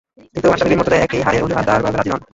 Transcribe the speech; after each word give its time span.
কিন্তু 0.33 0.47
মাশরাফি 0.51 0.71
বিন 0.71 0.79
মুর্তজা 0.79 1.03
একেই 1.05 1.25
হারের 1.25 1.43
অজুহাত 1.45 1.65
দাঁড় 1.69 1.81
করাতে 1.83 1.97
রাজি 1.97 2.09
নন। 2.11 2.21